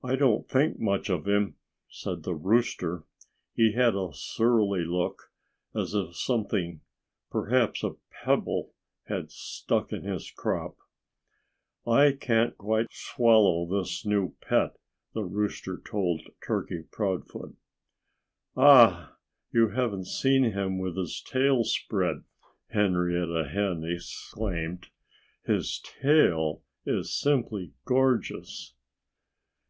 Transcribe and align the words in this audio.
"I 0.00 0.14
don't 0.14 0.48
think 0.48 0.78
much 0.78 1.10
of 1.10 1.26
him," 1.26 1.56
said 1.88 2.22
the 2.22 2.36
rooster. 2.36 3.02
He 3.56 3.72
had 3.72 3.96
a 3.96 4.10
surly 4.12 4.84
look, 4.84 5.32
as 5.74 5.92
if 5.92 6.14
something 6.14 6.82
perhaps 7.32 7.82
a 7.82 7.96
pebble 8.08 8.74
had 9.08 9.32
stuck 9.32 9.92
in 9.92 10.04
his 10.04 10.30
crop. 10.30 10.76
"I 11.84 12.12
can't 12.12 12.56
quite 12.56 12.92
swallow 12.92 13.66
this 13.66 14.06
new 14.06 14.36
pet," 14.40 14.76
the 15.14 15.24
rooster 15.24 15.82
told 15.84 16.22
Turkey 16.46 16.84
Proudfoot. 16.92 17.56
"Ah! 18.56 19.16
You 19.50 19.70
haven't 19.70 20.06
seen 20.06 20.44
him 20.52 20.78
with 20.78 20.96
his 20.96 21.20
tail 21.20 21.64
spread!" 21.64 22.22
Henrietta 22.68 23.48
Hen 23.48 23.82
exclaimed. 23.84 24.90
"His 25.44 25.80
tail 25.80 26.62
is 26.86 27.12
simply 27.12 27.72
gorgeous." 27.84 28.74